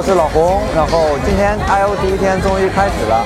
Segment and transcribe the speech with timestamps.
[0.00, 0.64] 我是老洪。
[0.72, 3.20] 然后今天 I O 第一天终于开始了。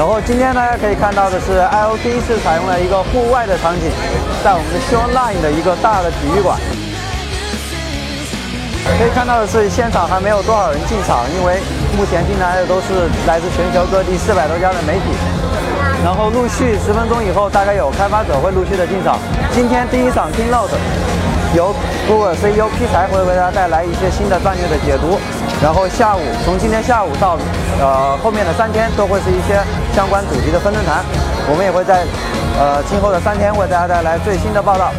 [0.00, 3.92] 然后今天大家可以看到的是，I O 第一次采用了一个户外的场景，
[4.40, 6.56] 在我们的 Show Line 的一个大的体育馆。
[8.96, 11.60] 可以看到的是，现场还没有多少人进场，因为
[11.92, 15.12] 目前进来的都是来自全球各地四百多家的媒体。
[16.00, 19.20] 然后陆续十分钟以后，大概有开发者会陆续的进场。
[19.52, 20.72] 今天第一场 Keynote。
[21.54, 21.72] 由
[22.08, 25.18] Google CEO P 才会为大家带来一些新的战略的解读，
[25.62, 27.38] 然后下午从今天下午到
[27.80, 29.62] 呃后面的三天都会是一些
[29.94, 31.04] 相关主题的分论坛，
[31.48, 32.04] 我们也会在
[32.58, 34.90] 呃今后的三天为大家带来最新的报道。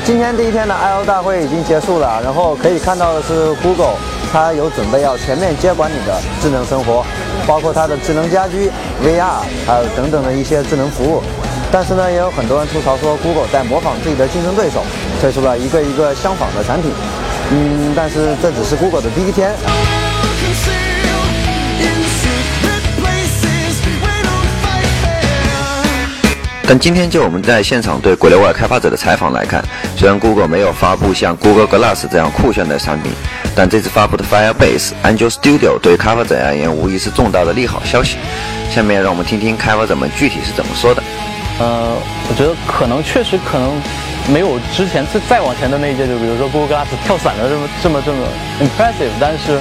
[0.00, 3.96] 今天第一天的 I/O 大会已经结束了，然后可以看到的是，Google
[4.32, 7.04] 它有准备要全面接管你的智能生活，
[7.46, 8.70] 包括它的智能家居、
[9.04, 11.22] VR，还有等等的一些智能服务。
[11.70, 14.82] 但是呢，也有很多人吐槽说，Google 在模仿自己的竞争对手，
[15.20, 16.90] 推出了一个一个相仿的产品。
[17.50, 19.54] 嗯，但是这只是 Google 的第一天。
[26.66, 29.62] 但今天就我们在现场对国内外开发者的采访来看，
[29.96, 33.12] 虽然 Google 没有发布像 Google Glass 这样酷炫的产品，
[33.54, 38.16] 但这次发布的 Firebase Angel Studio 对开发者而言无疑是重大的利好消息。
[38.70, 41.02] 下面让我们听听开发者们具体是怎么说的。
[41.58, 41.94] 呃，
[42.30, 43.72] 我觉得可能确实可能
[44.32, 48.18] 没有之前再再往前的那一届，就比如说 Google Glass 跳伞的这么这么这么
[48.60, 49.60] impressive，但是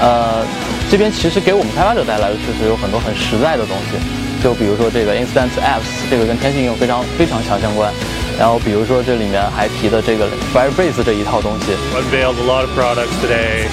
[0.00, 0.46] 呃，
[0.90, 3.98] 这边其实给我们开发者带来的确实有很多很实在的东西。
[4.43, 7.91] 就比如说这个 Instant Apps，这个跟天气应用非常非常强相关。
[8.37, 11.71] 然后比如说这里面还提的这个 Firebase 这一套东西。
[11.95, 13.67] Unveiled a lot of products today,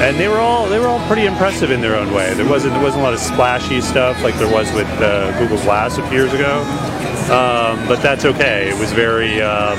[0.00, 2.34] and they were all they were all pretty impressive in their own way.
[2.34, 5.58] There wasn't there wasn't a lot of splashy stuff like there was with uh, Google
[5.64, 6.60] Glass a few years ago,
[7.32, 8.68] um, but that's okay.
[8.68, 9.78] It was very um,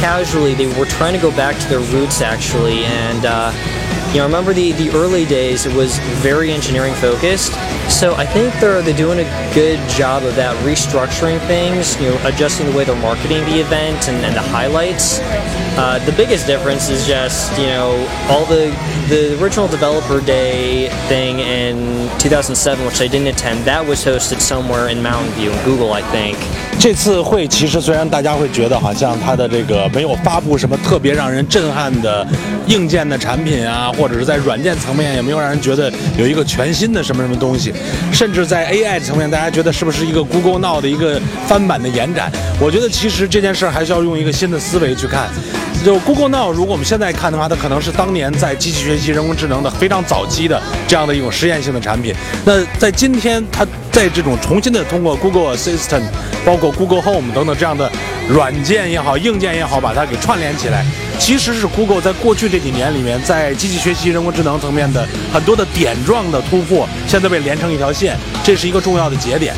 [0.00, 3.26] casually, they were trying to go back to their roots actually, and.
[3.26, 3.52] Uh,
[4.16, 7.52] you know, I remember the, the early days, it was very engineering focused.
[7.90, 12.20] So I think they're, they're doing a good job of that, restructuring things, you know,
[12.24, 15.18] adjusting the way they're marketing the event and, and the highlights.
[15.78, 17.90] Uh, the biggest difference is just, you know,
[18.30, 18.70] all the,
[19.10, 21.40] the original developer day thing
[21.76, 25.92] in 2007, which I didn't attend, that was hosted somewhere in Mountain View in Google,
[25.92, 26.36] I think.
[26.78, 32.26] 这次会其实虽然大家会觉得好像它的这个没有发布什么特别让人震撼的
[32.66, 37.72] 硬件的产品啊，或者是在软件层面也没有让人觉得有一个全新的什么什么东西，
[38.12, 42.30] 甚至在 AI 层面，大家觉得是不是一个 Google Now 的一个翻版的延展？
[42.58, 45.28] 我觉得其实这件事还是要用一个新的思维去看。
[45.84, 52.14] 就 Google Now，如果我们现在看的话，它可能是当年在机器学习、人工智能的非常早期的这样的一种实验性的产品。
[52.44, 56.02] 那在今天，它在这种重新的通过 Google Assistant，
[56.44, 57.92] 包括 Google Home 等等这样的
[58.28, 60.84] 软件也好、硬件也好，把它给串联起来，
[61.20, 69.54] 其实是 Google 在过去这几年里面在机器学习、人工智能层面的很多的点状的突破，现在被连成一条线，这是一个重要的节点。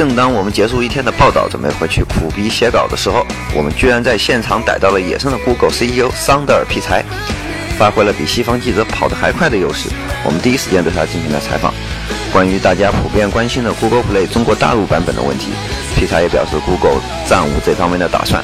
[0.00, 7.04] 正当我们结束一天的报道，准备回去苦逼写稿的时候，我们居然在现场逮到了野生的 Google CEO 桑德尔皮才，
[7.78, 9.90] 发挥了比西方记者跑得还快的优势。
[10.24, 11.74] 我们第一时间对他进行了采访，
[12.32, 15.50] 关于大家普遍关心的 Google Play 中国大陆版本的问题，
[15.94, 16.98] 皮才也表示 Google
[17.28, 18.42] 暂无这方面的打算。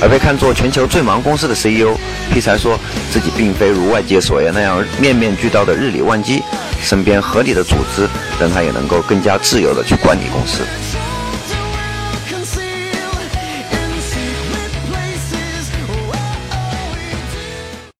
[0.00, 1.94] 而被看作全球最忙公司的 CEO，
[2.34, 2.76] 皮才说
[3.12, 6.42] 自己并非如外界所言那样面面俱到的日理万机。
[6.82, 8.08] 身边合理的组织，
[8.40, 10.62] 让他也能够更加自由的去管理公司。